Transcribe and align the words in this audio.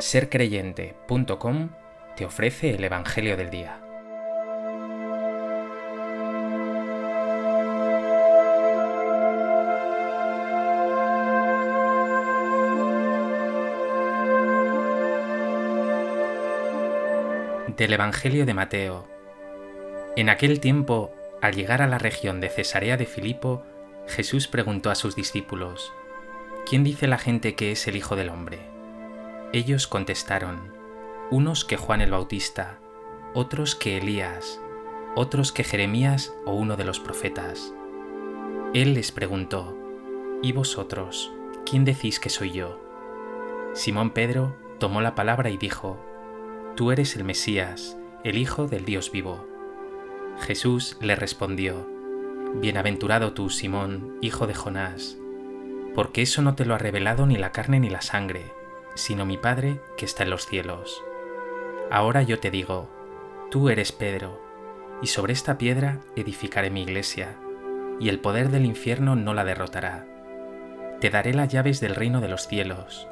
sercreyente.com 0.00 1.70
te 2.16 2.24
ofrece 2.24 2.70
el 2.70 2.84
Evangelio 2.84 3.36
del 3.36 3.50
Día. 3.50 3.80
Del 17.76 17.92
Evangelio 17.92 18.46
de 18.46 18.54
Mateo. 18.54 19.06
En 20.16 20.28
aquel 20.28 20.60
tiempo, 20.60 21.12
al 21.40 21.54
llegar 21.54 21.82
a 21.82 21.86
la 21.86 21.98
región 21.98 22.40
de 22.40 22.48
Cesarea 22.48 22.96
de 22.96 23.06
Filipo, 23.06 23.64
Jesús 24.08 24.48
preguntó 24.48 24.90
a 24.90 24.94
sus 24.94 25.14
discípulos, 25.14 25.92
¿Quién 26.68 26.82
dice 26.82 27.06
la 27.06 27.18
gente 27.18 27.54
que 27.54 27.72
es 27.72 27.86
el 27.86 27.96
Hijo 27.96 28.16
del 28.16 28.30
Hombre? 28.30 28.77
Ellos 29.54 29.86
contestaron, 29.86 30.74
unos 31.30 31.64
que 31.64 31.78
Juan 31.78 32.02
el 32.02 32.10
Bautista, 32.10 32.80
otros 33.32 33.74
que 33.74 33.96
Elías, 33.96 34.60
otros 35.16 35.52
que 35.52 35.64
Jeremías 35.64 36.34
o 36.44 36.52
uno 36.52 36.76
de 36.76 36.84
los 36.84 37.00
profetas. 37.00 37.72
Él 38.74 38.92
les 38.92 39.10
preguntó, 39.10 39.74
¿y 40.42 40.52
vosotros, 40.52 41.32
quién 41.64 41.86
decís 41.86 42.20
que 42.20 42.28
soy 42.28 42.52
yo? 42.52 42.78
Simón 43.72 44.10
Pedro 44.10 44.54
tomó 44.78 45.00
la 45.00 45.14
palabra 45.14 45.48
y 45.48 45.56
dijo, 45.56 45.98
Tú 46.76 46.92
eres 46.92 47.16
el 47.16 47.24
Mesías, 47.24 47.96
el 48.24 48.36
Hijo 48.36 48.66
del 48.66 48.84
Dios 48.84 49.10
vivo. 49.10 49.48
Jesús 50.40 50.98
le 51.00 51.16
respondió, 51.16 51.88
Bienaventurado 52.56 53.32
tú, 53.32 53.48
Simón, 53.48 54.18
hijo 54.20 54.46
de 54.46 54.54
Jonás, 54.54 55.16
porque 55.94 56.20
eso 56.20 56.42
no 56.42 56.54
te 56.54 56.66
lo 56.66 56.74
ha 56.74 56.78
revelado 56.78 57.24
ni 57.24 57.36
la 57.36 57.50
carne 57.50 57.80
ni 57.80 57.88
la 57.88 58.02
sangre, 58.02 58.57
sino 58.94 59.24
mi 59.24 59.36
Padre 59.36 59.80
que 59.96 60.04
está 60.04 60.24
en 60.24 60.30
los 60.30 60.46
cielos. 60.46 61.02
Ahora 61.90 62.22
yo 62.22 62.38
te 62.38 62.50
digo, 62.50 62.88
tú 63.50 63.68
eres 63.68 63.92
Pedro, 63.92 64.40
y 65.00 65.06
sobre 65.06 65.32
esta 65.32 65.58
piedra 65.58 66.00
edificaré 66.16 66.70
mi 66.70 66.82
iglesia, 66.82 67.36
y 68.00 68.08
el 68.08 68.20
poder 68.20 68.50
del 68.50 68.64
infierno 68.64 69.16
no 69.16 69.34
la 69.34 69.44
derrotará. 69.44 70.06
Te 71.00 71.10
daré 71.10 71.32
las 71.32 71.48
llaves 71.48 71.80
del 71.80 71.94
reino 71.94 72.20
de 72.20 72.28
los 72.28 72.48
cielos. 72.48 73.08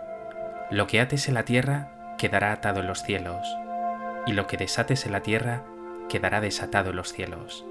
Lo 0.70 0.86
que 0.86 1.00
ates 1.00 1.28
en 1.28 1.34
la 1.34 1.44
tierra 1.44 2.16
quedará 2.18 2.52
atado 2.52 2.80
en 2.80 2.86
los 2.86 3.02
cielos, 3.02 3.46
y 4.26 4.32
lo 4.32 4.46
que 4.46 4.56
desates 4.56 5.06
en 5.06 5.12
la 5.12 5.22
tierra 5.22 5.64
quedará 6.08 6.40
desatado 6.40 6.90
en 6.90 6.96
los 6.96 7.12
cielos. 7.12 7.64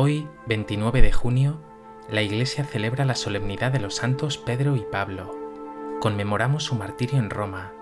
Hoy, 0.00 0.28
29 0.46 1.02
de 1.02 1.10
junio, 1.10 1.58
la 2.08 2.22
Iglesia 2.22 2.62
celebra 2.62 3.04
la 3.04 3.16
solemnidad 3.16 3.72
de 3.72 3.80
los 3.80 3.96
santos 3.96 4.38
Pedro 4.38 4.76
y 4.76 4.82
Pablo. 4.92 5.36
Conmemoramos 6.00 6.62
su 6.62 6.76
martirio 6.76 7.18
en 7.18 7.30
Roma. 7.30 7.72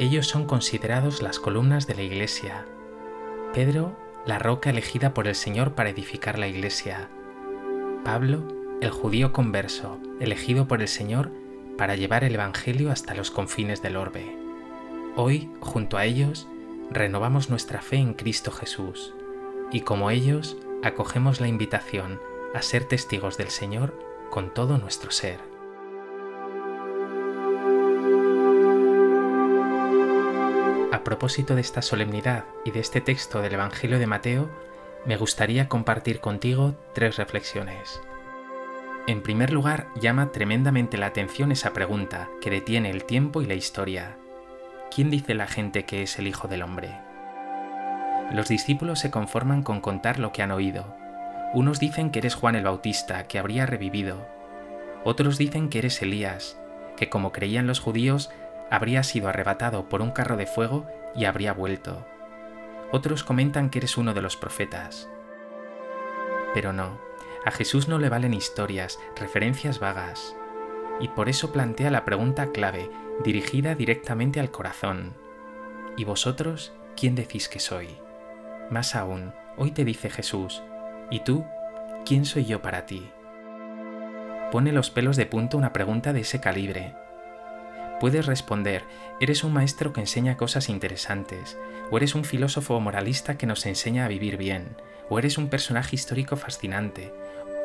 Ellos 0.00 0.26
son 0.26 0.46
considerados 0.46 1.20
las 1.20 1.38
columnas 1.38 1.86
de 1.86 1.96
la 1.96 2.00
Iglesia. 2.00 2.64
Pedro, 3.52 3.94
la 4.24 4.38
roca 4.38 4.70
elegida 4.70 5.12
por 5.12 5.28
el 5.28 5.34
Señor 5.34 5.74
para 5.74 5.90
edificar 5.90 6.38
la 6.38 6.48
Iglesia. 6.48 7.10
Pablo, 8.06 8.48
el 8.80 8.88
judío 8.88 9.30
converso, 9.30 9.98
elegido 10.20 10.66
por 10.66 10.80
el 10.80 10.88
Señor 10.88 11.30
para 11.76 11.94
llevar 11.94 12.24
el 12.24 12.36
Evangelio 12.36 12.90
hasta 12.90 13.12
los 13.12 13.30
confines 13.30 13.82
del 13.82 13.98
orbe. 13.98 14.34
Hoy, 15.14 15.50
junto 15.60 15.98
a 15.98 16.06
ellos, 16.06 16.48
renovamos 16.90 17.50
nuestra 17.50 17.82
fe 17.82 17.96
en 17.96 18.14
Cristo 18.14 18.50
Jesús, 18.50 19.12
y 19.70 19.82
como 19.82 20.10
ellos, 20.10 20.56
acogemos 20.82 21.40
la 21.40 21.48
invitación 21.48 22.20
a 22.54 22.62
ser 22.62 22.84
testigos 22.84 23.36
del 23.36 23.50
Señor 23.50 23.98
con 24.30 24.52
todo 24.52 24.78
nuestro 24.78 25.10
ser. 25.10 25.40
A 30.92 31.04
propósito 31.04 31.54
de 31.54 31.60
esta 31.60 31.82
solemnidad 31.82 32.44
y 32.64 32.70
de 32.70 32.80
este 32.80 33.00
texto 33.00 33.40
del 33.40 33.54
Evangelio 33.54 33.98
de 33.98 34.06
Mateo, 34.06 34.50
me 35.06 35.16
gustaría 35.16 35.68
compartir 35.68 36.20
contigo 36.20 36.74
tres 36.94 37.16
reflexiones. 37.16 38.00
En 39.06 39.22
primer 39.22 39.52
lugar, 39.52 39.88
llama 39.98 40.32
tremendamente 40.32 40.98
la 40.98 41.06
atención 41.06 41.50
esa 41.50 41.72
pregunta 41.72 42.28
que 42.42 42.50
detiene 42.50 42.90
el 42.90 43.04
tiempo 43.04 43.40
y 43.40 43.46
la 43.46 43.54
historia. 43.54 44.18
¿Quién 44.94 45.08
dice 45.08 45.34
la 45.34 45.46
gente 45.46 45.84
que 45.84 46.02
es 46.02 46.18
el 46.18 46.26
Hijo 46.26 46.46
del 46.46 46.62
Hombre? 46.62 47.07
Los 48.32 48.48
discípulos 48.48 48.98
se 48.98 49.10
conforman 49.10 49.62
con 49.62 49.80
contar 49.80 50.18
lo 50.18 50.32
que 50.32 50.42
han 50.42 50.50
oído. 50.50 50.94
Unos 51.54 51.80
dicen 51.80 52.10
que 52.10 52.18
eres 52.18 52.34
Juan 52.34 52.56
el 52.56 52.64
Bautista, 52.64 53.26
que 53.26 53.38
habría 53.38 53.64
revivido. 53.64 54.26
Otros 55.04 55.38
dicen 55.38 55.70
que 55.70 55.78
eres 55.78 56.02
Elías, 56.02 56.58
que 56.96 57.08
como 57.08 57.32
creían 57.32 57.66
los 57.66 57.80
judíos, 57.80 58.30
habría 58.70 59.02
sido 59.02 59.28
arrebatado 59.28 59.88
por 59.88 60.02
un 60.02 60.10
carro 60.10 60.36
de 60.36 60.46
fuego 60.46 60.86
y 61.14 61.24
habría 61.24 61.54
vuelto. 61.54 62.06
Otros 62.92 63.24
comentan 63.24 63.70
que 63.70 63.78
eres 63.78 63.96
uno 63.96 64.12
de 64.12 64.20
los 64.20 64.36
profetas. 64.36 65.08
Pero 66.52 66.74
no, 66.74 66.98
a 67.46 67.50
Jesús 67.50 67.88
no 67.88 67.98
le 67.98 68.10
valen 68.10 68.34
historias, 68.34 68.98
referencias 69.16 69.78
vagas. 69.78 70.36
Y 71.00 71.08
por 71.08 71.30
eso 71.30 71.50
plantea 71.50 71.90
la 71.90 72.04
pregunta 72.04 72.50
clave, 72.52 72.90
dirigida 73.24 73.74
directamente 73.74 74.38
al 74.38 74.50
corazón. 74.50 75.14
¿Y 75.96 76.04
vosotros 76.04 76.72
quién 76.94 77.14
decís 77.14 77.48
que 77.48 77.60
soy? 77.60 77.88
Más 78.70 78.94
aún, 78.94 79.32
hoy 79.56 79.70
te 79.70 79.84
dice 79.84 80.10
Jesús, 80.10 80.62
¿y 81.10 81.20
tú? 81.20 81.44
¿Quién 82.04 82.26
soy 82.26 82.44
yo 82.44 82.60
para 82.60 82.84
ti? 82.84 83.10
Pone 84.52 84.72
los 84.72 84.90
pelos 84.90 85.16
de 85.16 85.24
punto 85.24 85.56
una 85.56 85.72
pregunta 85.72 86.12
de 86.12 86.20
ese 86.20 86.40
calibre. 86.40 86.94
Puedes 87.98 88.26
responder, 88.26 88.84
eres 89.20 89.42
un 89.42 89.54
maestro 89.54 89.92
que 89.92 90.00
enseña 90.00 90.36
cosas 90.36 90.68
interesantes, 90.68 91.58
o 91.90 91.96
eres 91.96 92.14
un 92.14 92.24
filósofo 92.24 92.78
moralista 92.78 93.38
que 93.38 93.46
nos 93.46 93.64
enseña 93.64 94.04
a 94.04 94.08
vivir 94.08 94.36
bien, 94.36 94.76
o 95.08 95.18
eres 95.18 95.38
un 95.38 95.48
personaje 95.48 95.96
histórico 95.96 96.36
fascinante, 96.36 97.12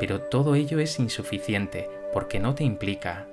pero 0.00 0.22
todo 0.22 0.54
ello 0.54 0.78
es 0.78 0.98
insuficiente 0.98 1.90
porque 2.12 2.40
no 2.40 2.54
te 2.54 2.64
implica. 2.64 3.26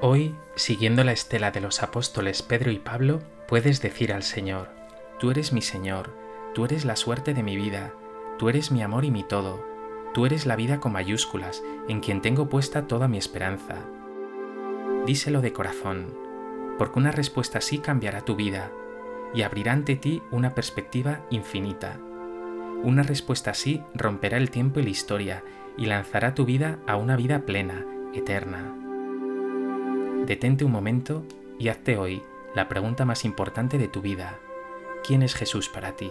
Hoy, 0.00 0.34
siguiendo 0.54 1.02
la 1.02 1.12
estela 1.12 1.50
de 1.50 1.60
los 1.60 1.82
apóstoles 1.82 2.42
Pedro 2.42 2.70
y 2.70 2.78
Pablo, 2.78 3.20
puedes 3.48 3.82
decir 3.82 4.12
al 4.12 4.22
Señor, 4.22 4.68
Tú 5.18 5.30
eres 5.30 5.52
mi 5.52 5.62
Señor, 5.62 6.10
Tú 6.54 6.66
eres 6.66 6.84
la 6.84 6.96
suerte 6.96 7.32
de 7.32 7.42
mi 7.42 7.56
vida, 7.56 7.94
tú 8.38 8.50
eres 8.50 8.70
mi 8.70 8.82
amor 8.82 9.06
y 9.06 9.10
mi 9.10 9.22
todo, 9.22 9.64
tú 10.12 10.26
eres 10.26 10.44
la 10.44 10.54
vida 10.54 10.80
con 10.80 10.92
mayúsculas, 10.92 11.62
en 11.88 12.00
quien 12.00 12.20
tengo 12.20 12.50
puesta 12.50 12.86
toda 12.86 13.08
mi 13.08 13.16
esperanza. 13.16 13.76
Díselo 15.06 15.40
de 15.40 15.54
corazón, 15.54 16.14
porque 16.76 16.98
una 16.98 17.10
respuesta 17.10 17.58
así 17.58 17.78
cambiará 17.78 18.20
tu 18.20 18.36
vida 18.36 18.70
y 19.32 19.42
abrirá 19.42 19.72
ante 19.72 19.96
ti 19.96 20.22
una 20.30 20.54
perspectiva 20.54 21.24
infinita. 21.30 21.98
Una 22.82 23.02
respuesta 23.02 23.52
así 23.52 23.82
romperá 23.94 24.36
el 24.36 24.50
tiempo 24.50 24.80
y 24.80 24.82
la 24.82 24.90
historia 24.90 25.44
y 25.78 25.86
lanzará 25.86 26.34
tu 26.34 26.44
vida 26.44 26.80
a 26.86 26.96
una 26.96 27.16
vida 27.16 27.46
plena, 27.46 27.86
eterna. 28.12 28.76
Detente 30.26 30.64
un 30.64 30.72
momento 30.72 31.24
y 31.58 31.68
hazte 31.68 31.96
hoy 31.96 32.22
la 32.54 32.68
pregunta 32.68 33.06
más 33.06 33.24
importante 33.24 33.78
de 33.78 33.88
tu 33.88 34.02
vida. 34.02 34.38
¿Quién 35.02 35.22
es 35.22 35.34
Jesús 35.34 35.70
para 35.70 35.96
ti? 35.96 36.10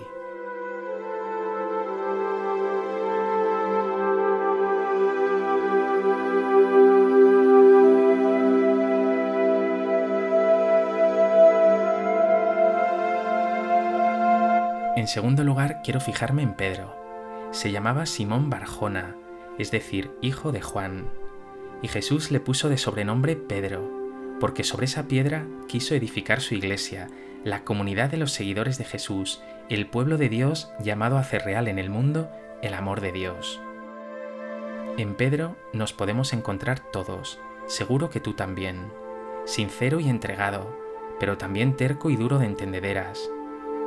En 15.01 15.07
segundo 15.07 15.43
lugar, 15.43 15.81
quiero 15.83 15.99
fijarme 15.99 16.43
en 16.43 16.53
Pedro. 16.53 16.95
Se 17.49 17.71
llamaba 17.71 18.05
Simón 18.05 18.51
Barjona, 18.51 19.15
es 19.57 19.71
decir, 19.71 20.11
hijo 20.21 20.51
de 20.51 20.61
Juan. 20.61 21.09
Y 21.81 21.87
Jesús 21.87 22.29
le 22.29 22.39
puso 22.39 22.69
de 22.69 22.77
sobrenombre 22.77 23.35
Pedro, 23.35 24.37
porque 24.39 24.63
sobre 24.63 24.85
esa 24.85 25.07
piedra 25.07 25.47
quiso 25.67 25.95
edificar 25.95 26.39
su 26.39 26.53
iglesia, 26.53 27.07
la 27.43 27.63
comunidad 27.63 28.11
de 28.11 28.17
los 28.17 28.31
seguidores 28.31 28.77
de 28.77 28.83
Jesús, 28.83 29.41
el 29.69 29.87
pueblo 29.87 30.19
de 30.19 30.29
Dios 30.29 30.71
llamado 30.79 31.17
a 31.17 31.21
hacer 31.21 31.45
real 31.45 31.67
en 31.67 31.79
el 31.79 31.89
mundo 31.89 32.29
el 32.61 32.75
amor 32.75 33.01
de 33.01 33.11
Dios. 33.11 33.59
En 34.99 35.15
Pedro 35.15 35.57
nos 35.73 35.93
podemos 35.93 36.31
encontrar 36.31 36.79
todos, 36.79 37.39
seguro 37.65 38.11
que 38.11 38.19
tú 38.19 38.33
también, 38.33 38.93
sincero 39.45 39.99
y 39.99 40.09
entregado, 40.09 40.77
pero 41.19 41.39
también 41.39 41.75
terco 41.75 42.11
y 42.11 42.17
duro 42.17 42.37
de 42.37 42.45
entendederas, 42.45 43.31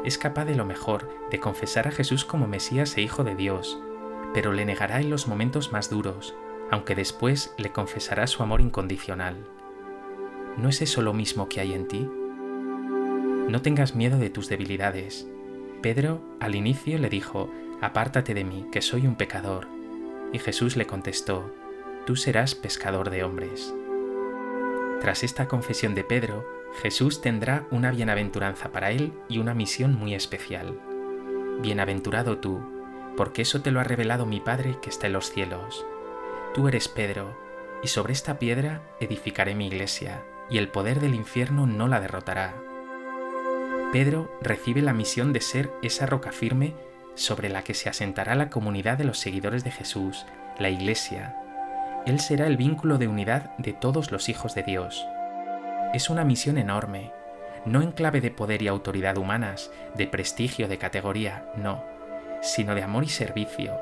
es 0.05 0.19
capaz 0.19 0.45
de 0.45 0.55
lo 0.55 0.65
mejor, 0.65 1.09
de 1.31 1.41
confesar 1.41 1.89
a 1.89 1.93
Jesús 1.93 2.25
como 2.25 2.47
Mesías 2.47 2.97
e 2.97 3.03
Hijo 3.03 3.25
de 3.25 3.35
Dios, 3.35 3.79
pero 4.33 4.53
le 4.53 4.65
negará 4.65 5.01
en 5.01 5.11
los 5.11 5.29
momentos 5.29 5.73
más 5.73 5.91
duros, 5.91 6.35
aunque 6.71 6.95
después 6.95 7.55
le 7.59 7.73
confesará 7.73 8.27
su 8.27 8.43
amor 8.43 8.61
incondicional. 8.61 9.37
¿no 10.57 10.69
es 10.69 10.83
eso 10.83 11.03
lo 11.03 11.13
mismo 11.13 11.49
que 11.49 11.61
hay 11.61 11.73
en 11.73 11.89
ti? 11.89 12.09
No 13.49 13.61
tengas 13.63 13.95
miedo 13.95 14.19
de 14.19 14.31
tus 14.31 14.49
debilidades. 14.49 15.27
Pedro 15.83 16.21
al 16.41 16.55
inicio 16.55 16.99
le 16.99 17.09
dijo, 17.09 17.51
Apártate 17.81 18.35
de 18.35 18.45
mí, 18.45 18.67
que 18.73 18.81
soy 18.81 19.07
un 19.07 19.17
pecador. 19.17 19.67
Y 20.33 20.39
Jesús 20.39 20.77
le 20.77 20.87
contestó, 20.87 21.53
Tú 22.07 22.17
serás 22.17 22.55
pescador 22.55 23.11
de 23.11 23.25
hombres. 23.25 23.75
Tras 25.01 25.25
esta 25.25 25.49
confesión 25.49 25.95
de 25.95 26.05
Pedro, 26.05 26.47
Jesús 26.83 27.21
tendrá 27.21 27.67
una 27.71 27.91
bienaventuranza 27.91 28.73
para 28.73 28.91
él 28.91 29.13
y 29.29 29.39
una 29.39 29.55
misión 29.55 29.95
muy 29.95 30.15
especial. 30.15 30.79
Bienaventurado 31.61 32.39
tú, 32.39 32.61
porque 33.17 33.43
eso 33.43 33.63
te 33.63 33.71
lo 33.71 33.81
ha 33.81 33.85
revelado 33.85 34.27
mi 34.27 34.41
Padre 34.41 34.79
que 34.83 34.91
está 34.91 35.07
en 35.07 35.13
los 35.13 35.31
cielos. 35.31 35.87
Tú 36.53 36.69
eres 36.69 36.89
Pedro, 36.89 37.37
y 37.83 37.89
sobre 37.89 38.13
esta 38.13 38.39
piedra 38.39 38.83
edificaré 39.01 39.55
mi 39.55 39.69
iglesia, 39.69 40.23
y 40.51 40.59
el 40.59 40.69
poder 40.69 41.01
del 41.01 41.15
infierno 41.15 41.67
no 41.67 41.89
la 41.89 42.01
derrotará. 42.01 42.55
Pedro 43.93 44.37
recibe 44.43 44.83
la 44.83 44.93
misión 44.93 45.33
de 45.33 45.41
ser 45.41 45.71
esa 45.83 46.07
roca 46.07 46.33
firme 46.33 46.75
sobre 47.15 47.49
la 47.49 47.63
que 47.63 47.75
se 47.75 47.89
asentará 47.89 48.35
la 48.35 48.51
comunidad 48.51 48.99
de 48.99 49.05
los 49.05 49.19
seguidores 49.19 49.63
de 49.63 49.71
Jesús, 49.71 50.27
la 50.59 50.71
iglesia. 50.71 51.37
Él 52.05 52.19
será 52.19 52.49
el 52.49 52.57
vínculo 52.57 52.99
de 52.99 53.07
unidad 53.07 53.57
de 53.59 53.73
todos 53.73 54.11
los 54.11 54.29
hijos 54.29 54.55
de 54.55 54.65
Dios. 54.65 55.07
Es 55.95 56.11
una 56.11 56.25
misión 56.25 56.59
enorme, 56.59 57.13
no 57.67 57.81
en 57.81 57.93
clave 57.93 58.21
de 58.21 58.33
poder 58.33 58.63
y 58.63 58.67
autoridad 58.67 59.17
humanas, 59.17 59.71
de 59.95 60.09
prestigio, 60.09 60.67
de 60.67 60.77
categoría, 60.77 61.49
no, 61.55 61.85
sino 62.43 62.75
de 62.75 62.83
amor 62.83 63.05
y 63.05 63.09
servicio. 63.09 63.81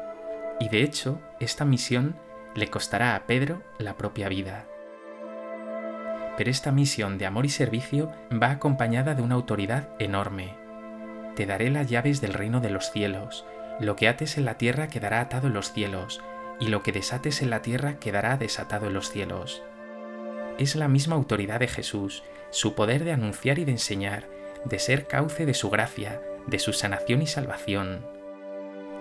Y 0.60 0.68
de 0.68 0.82
hecho, 0.82 1.22
esta 1.40 1.64
misión 1.64 2.14
le 2.54 2.68
costará 2.68 3.16
a 3.16 3.26
Pedro 3.26 3.62
la 3.78 3.96
propia 3.96 4.28
vida. 4.28 4.66
Pero 6.36 6.50
esta 6.50 6.70
misión 6.70 7.16
de 7.16 7.24
amor 7.24 7.46
y 7.46 7.48
servicio 7.48 8.12
va 8.30 8.50
acompañada 8.50 9.14
de 9.14 9.22
una 9.22 9.36
autoridad 9.36 9.88
enorme. 9.98 10.54
Te 11.34 11.46
daré 11.46 11.70
las 11.70 11.88
llaves 11.88 12.20
del 12.20 12.34
reino 12.34 12.60
de 12.60 12.68
los 12.68 12.90
cielos. 12.90 13.46
Lo 13.80 13.96
que 13.96 14.08
ates 14.08 14.36
en 14.36 14.44
la 14.44 14.58
tierra 14.58 14.88
quedará 14.88 15.20
atado 15.20 15.46
en 15.46 15.54
los 15.54 15.72
cielos, 15.72 16.20
y 16.60 16.66
lo 16.66 16.82
que 16.82 16.92
desates 16.92 17.40
en 17.40 17.48
la 17.48 17.62
tierra 17.62 17.94
quedará 17.94 18.36
desatado 18.36 18.88
en 18.88 18.92
los 18.92 19.10
cielos 19.10 19.62
es 20.58 20.76
la 20.76 20.88
misma 20.88 21.16
autoridad 21.16 21.60
de 21.60 21.68
Jesús, 21.68 22.22
su 22.50 22.74
poder 22.74 23.04
de 23.04 23.12
anunciar 23.12 23.58
y 23.58 23.64
de 23.64 23.72
enseñar, 23.72 24.28
de 24.64 24.78
ser 24.78 25.06
cauce 25.06 25.46
de 25.46 25.54
su 25.54 25.70
gracia, 25.70 26.20
de 26.46 26.58
su 26.58 26.72
sanación 26.72 27.22
y 27.22 27.26
salvación. 27.26 28.06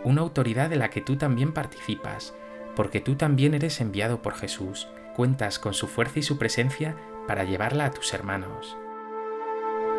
Una 0.04 0.22
autoridad 0.22 0.70
de 0.70 0.78
la 0.78 0.90
que 0.90 1.02
tú 1.02 1.18
también 1.18 1.54
participas, 1.54 2.34
porque 2.76 3.02
tú 3.02 3.16
también 3.16 3.54
eres 3.54 3.82
enviado 3.82 4.22
por 4.22 4.36
Jesús, 4.36 4.88
cuentas 5.16 5.60
con 5.60 5.74
su 5.74 5.88
fuerza 5.88 6.20
y 6.20 6.24
su 6.24 6.38
presencia 6.38 6.96
para 7.28 7.44
llevarla 7.44 7.86
a 7.86 7.92
tus 7.92 8.14
hermanos. 8.14 8.78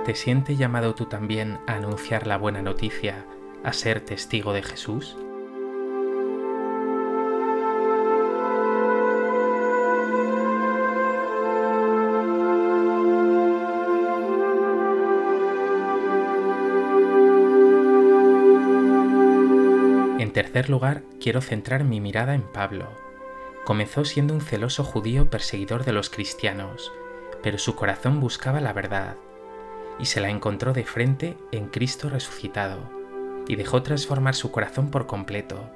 ¿Te 0.05 0.15
sientes 0.15 0.59
llamado 0.59 0.95
tú 0.95 1.07
también 1.07 1.61
a 1.67 1.75
anunciar 1.75 2.27
la 2.27 2.37
buena 2.37 2.63
noticia, 2.63 3.25
a 3.63 3.73
ser 3.73 4.01
testigo 4.01 4.53
de 4.53 4.63
Jesús? 4.63 5.17
Tercer 20.33 20.71
lugar, 20.71 21.03
quiero 21.21 21.43
centrar 21.43 21.85
mi 21.85 22.01
mirada 22.01 22.35
en 22.35 22.41
Pablo. 22.41 22.89
Comenzó 23.67 24.07
siendo 24.07 24.33
un 24.33 24.41
celoso 24.41 24.83
judío 24.83 25.29
perseguidor 25.29 25.85
de 25.85 25.93
los 25.93 26.09
cristianos, 26.09 26.91
pero 27.43 27.59
su 27.59 27.77
corazón 27.77 28.19
buscaba 28.19 28.63
la 28.63 28.73
verdad, 28.73 29.17
y 29.99 30.07
se 30.07 30.23
la 30.23 30.31
encontró 30.31 30.73
de 30.73 30.85
frente 30.85 31.37
en 31.53 31.69
Cristo 31.69 32.09
resucitado, 32.09 32.79
y 33.47 33.57
dejó 33.57 33.83
transformar 33.83 34.35
su 34.35 34.51
corazón 34.51 34.91
por 34.91 35.07
completo. 35.07 35.69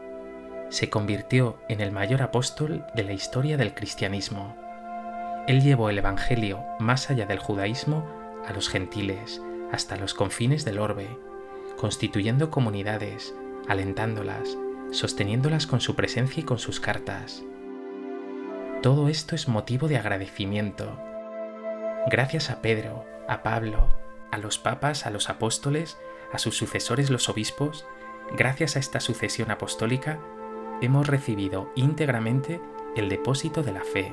Se 0.71 0.89
convirtió 0.89 1.59
en 1.69 1.83
el 1.83 1.93
mayor 1.93 2.23
apóstol 2.23 2.83
de 2.95 3.05
la 3.05 3.13
historia 3.13 3.59
del 3.59 3.75
cristianismo. 3.75 4.57
Él 5.47 5.63
llevó 5.63 5.91
el 5.91 5.99
Evangelio 5.99 6.65
más 6.81 7.11
allá 7.11 7.27
del 7.27 7.39
judaísmo 7.39 8.07
a 8.49 8.55
los 8.55 8.71
gentiles, 8.71 9.43
hasta 9.71 9.97
los 9.97 10.15
confines 10.15 10.65
del 10.65 10.79
orbe, 10.79 11.09
constituyendo 11.77 12.51
comunidades, 12.51 13.35
alentándolas, 13.69 14.57
sosteniéndolas 14.91 15.67
con 15.67 15.81
su 15.81 15.95
presencia 15.95 16.41
y 16.41 16.45
con 16.45 16.59
sus 16.59 16.81
cartas. 16.81 17.43
Todo 18.83 19.09
esto 19.09 19.35
es 19.35 19.49
motivo 19.49 19.89
de 19.89 19.97
agradecimiento. 19.97 20.99
Gracias 22.09 22.51
a 22.51 22.63
Pedro, 22.63 23.05
a 23.29 23.43
Pablo, 23.43 23.89
a 24.31 24.39
los 24.39 24.59
papas, 24.59 25.07
a 25.07 25.11
los 25.11 25.29
apóstoles, 25.29 25.99
a 26.33 26.39
sus 26.39 26.57
sucesores 26.57 27.11
los 27.11 27.29
obispos, 27.29 27.87
gracias 28.37 28.77
a 28.77 28.79
esta 28.79 29.01
sucesión 29.01 29.51
apostólica, 29.51 30.19
hemos 30.81 31.07
recibido 31.07 31.71
íntegramente 31.75 32.61
el 32.97 33.09
depósito 33.09 33.63
de 33.63 33.73
la 33.73 33.83
fe. 33.83 34.13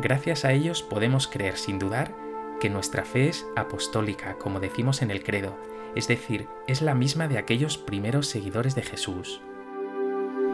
Gracias 0.00 0.44
a 0.44 0.52
ellos 0.52 0.82
podemos 0.82 1.28
creer 1.28 1.56
sin 1.56 1.78
dudar 1.78 2.14
que 2.60 2.70
nuestra 2.70 3.04
fe 3.04 3.28
es 3.28 3.46
apostólica, 3.56 4.34
como 4.34 4.60
decimos 4.60 5.02
en 5.02 5.10
el 5.10 5.22
credo, 5.22 5.56
es 5.94 6.08
decir, 6.08 6.46
es 6.66 6.82
la 6.82 6.94
misma 6.94 7.28
de 7.28 7.38
aquellos 7.38 7.78
primeros 7.78 8.26
seguidores 8.26 8.74
de 8.74 8.82
Jesús. 8.82 9.40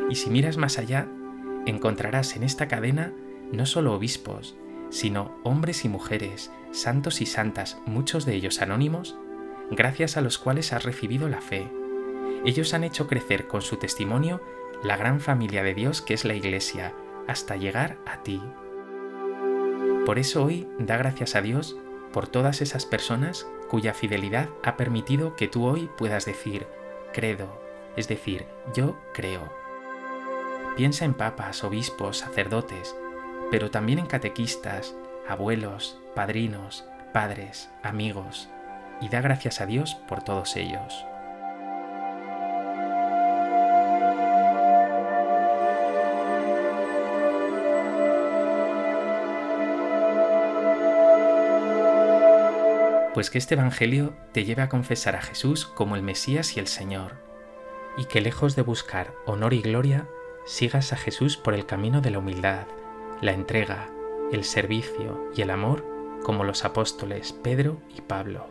Y 0.08 0.16
si 0.16 0.31
miras 0.31 0.56
más 0.56 0.78
allá, 0.78 1.08
encontrarás 1.66 2.37
en 2.37 2.42
esta 2.42 2.69
cadena 2.69 3.12
no 3.52 3.66
solo 3.66 3.94
obispos, 3.94 4.56
sino 4.90 5.37
hombres 5.44 5.84
y 5.84 5.88
mujeres, 5.88 6.50
santos 6.72 7.20
y 7.20 7.26
santas, 7.26 7.78
muchos 7.87 8.26
de 8.26 8.34
ellos 8.34 8.60
anónimos, 8.60 9.16
gracias 9.70 10.16
a 10.16 10.20
los 10.20 10.38
cuales 10.38 10.72
has 10.72 10.84
recibido 10.84 11.28
la 11.28 11.40
fe. 11.40 11.70
Ellos 12.44 12.75
han 12.75 12.84
hecho 12.84 13.06
crecer 13.06 13.46
con 13.46 13.62
su 13.62 13.76
testimonio 13.76 14.40
la 14.82 14.96
gran 14.96 15.20
familia 15.20 15.62
de 15.62 15.75
Dios 15.75 16.02
que 16.02 16.14
es 16.14 16.25
la 16.25 16.34
Iglesia, 16.34 16.94
hasta 17.28 17.56
llegar 17.56 17.98
a 18.06 18.22
ti. 18.22 18.43
Por 20.06 20.19
eso 20.19 20.44
hoy 20.44 20.66
da 20.78 20.96
gracias 20.96 21.36
a 21.36 21.43
Dios 21.43 21.76
por 22.12 22.28
todas 22.28 22.60
esas 22.60 22.86
personas 22.86 23.46
cuya 23.68 23.94
fidelidad 23.94 24.48
ha 24.62 24.76
permitido 24.76 25.36
que 25.36 25.48
tú 25.48 25.66
hoy 25.66 25.90
puedas 25.96 26.24
decir, 26.24 26.66
credo, 27.12 27.48
es 27.96 28.08
decir, 28.08 28.46
yo 28.74 28.96
creo. 29.14 29.52
Piensa 30.76 31.05
en 31.05 31.14
papas, 31.14 31.64
obispos, 31.64 32.19
sacerdotes, 32.19 32.96
pero 33.50 33.70
también 33.70 33.98
en 33.98 34.06
catequistas, 34.06 34.94
abuelos, 35.29 35.98
padrinos, 36.14 36.84
padres, 37.12 37.70
amigos, 37.82 38.48
y 39.00 39.08
da 39.08 39.20
gracias 39.20 39.60
a 39.60 39.67
Dios 39.67 39.96
por 40.08 40.22
todos 40.22 40.56
ellos. 40.56 41.05
Pues 53.14 53.31
que 53.31 53.38
este 53.38 53.55
Evangelio 53.55 54.14
te 54.32 54.44
lleve 54.44 54.62
a 54.62 54.69
confesar 54.69 55.17
a 55.17 55.22
Jesús 55.22 55.67
como 55.67 55.96
el 55.96 56.02
Mesías 56.02 56.56
y 56.56 56.60
el 56.60 56.67
Señor, 56.67 57.14
y 57.96 58.05
que 58.05 58.20
lejos 58.20 58.55
de 58.55 58.62
buscar 58.62 59.12
honor 59.26 59.52
y 59.52 59.62
gloria, 59.62 60.08
sigas 60.44 60.93
a 60.93 60.96
Jesús 60.96 61.36
por 61.36 61.55
el 61.55 61.67
camino 61.67 62.00
de 62.00 62.10
la 62.10 62.19
humildad, 62.19 62.67
la 63.20 63.32
entrega, 63.32 63.88
el 64.32 64.44
servicio 64.44 65.29
y 65.34 65.43
el 65.43 65.50
amor 65.50 65.84
como 66.22 66.44
los 66.44 66.64
apóstoles 66.64 67.32
Pedro 67.32 67.81
y 67.96 68.00
Pablo. 68.00 68.46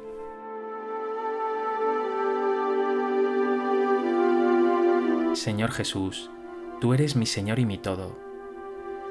Señor 5.33 5.71
Jesús, 5.71 6.29
tú 6.81 6.93
eres 6.93 7.15
mi 7.15 7.25
Señor 7.25 7.59
y 7.59 7.65
mi 7.65 7.77
todo. 7.77 8.17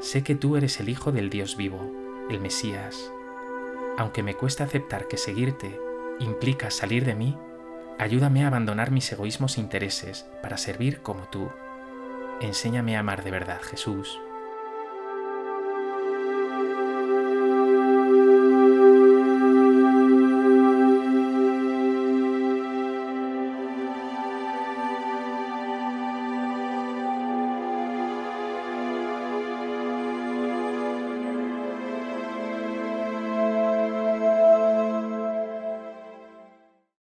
Sé 0.00 0.22
que 0.22 0.34
tú 0.34 0.56
eres 0.56 0.78
el 0.78 0.88
Hijo 0.88 1.10
del 1.10 1.30
Dios 1.30 1.56
vivo, 1.56 1.80
el 2.28 2.40
Mesías, 2.40 3.12
aunque 3.98 4.22
me 4.22 4.34
cuesta 4.34 4.62
aceptar 4.62 5.08
que 5.08 5.16
seguirte 5.16 5.76
implica 6.20 6.70
salir 6.70 7.04
de 7.04 7.16
mí, 7.16 7.36
ayúdame 7.98 8.44
a 8.44 8.46
abandonar 8.46 8.92
mis 8.92 9.10
egoísmos 9.10 9.58
e 9.58 9.60
intereses 9.60 10.24
para 10.40 10.56
servir 10.56 11.02
como 11.02 11.28
tú. 11.28 11.50
Enséñame 12.40 12.96
a 12.96 13.00
amar 13.00 13.24
de 13.24 13.32
verdad, 13.32 13.60
Jesús. 13.60 14.20